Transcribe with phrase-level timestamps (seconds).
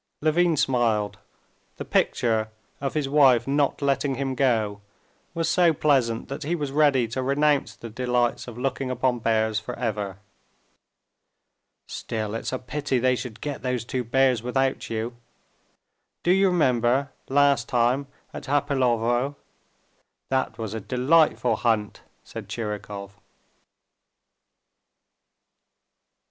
[0.21, 1.19] Levin smiled.
[1.77, 4.81] The picture of his wife not letting him go
[5.35, 9.59] was so pleasant that he was ready to renounce the delights of looking upon bears
[9.59, 10.17] forever.
[11.85, 15.17] "Still, it's a pity they should get those two bears without you.
[16.23, 19.35] Do you remember last time at Hapilovo?
[20.29, 23.11] That was a delightful hunt!" said Tchirikov.